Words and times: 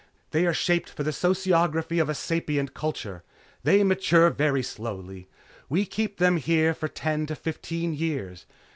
They 0.31 0.47
are 0.47 0.51
shaped 0.53 0.89
for 0.89 1.03
the 1.03 1.11
sociography 1.11 2.01
of 2.01 2.09
a 2.09 2.15
sapient 2.15 2.73
culture. 2.73 3.21
They 3.61 3.83
mature 3.83 4.31
very 4.31 4.63
slowly. 4.63 5.27
We 5.69 5.85
keep 5.85 6.17
them 6.17 6.37
here 6.37 6.73
for 6.73 6.87
from 6.87 6.95
ten 6.95 7.25
to 7.27 7.35
fifteen 7.35 7.93
years. 7.93 8.47